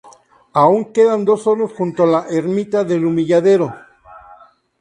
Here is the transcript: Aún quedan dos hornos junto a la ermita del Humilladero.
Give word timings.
Aún 0.61 0.83
quedan 0.93 1.25
dos 1.25 1.45
hornos 1.45 1.73
junto 1.73 2.05
a 2.05 2.07
la 2.07 2.25
ermita 2.27 2.83
del 2.83 3.05
Humilladero. 3.05 3.71